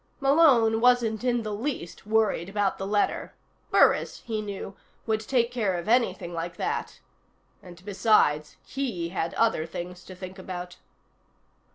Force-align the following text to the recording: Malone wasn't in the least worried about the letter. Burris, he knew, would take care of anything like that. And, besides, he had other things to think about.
Malone 0.19 0.81
wasn't 0.81 1.23
in 1.23 1.43
the 1.43 1.53
least 1.53 2.07
worried 2.07 2.49
about 2.49 2.79
the 2.79 2.87
letter. 2.87 3.35
Burris, 3.69 4.21
he 4.21 4.41
knew, 4.41 4.75
would 5.05 5.19
take 5.19 5.51
care 5.51 5.77
of 5.77 5.87
anything 5.87 6.33
like 6.33 6.57
that. 6.57 7.01
And, 7.61 7.85
besides, 7.85 8.57
he 8.65 9.09
had 9.09 9.35
other 9.35 9.67
things 9.67 10.03
to 10.05 10.15
think 10.15 10.39
about. 10.39 10.77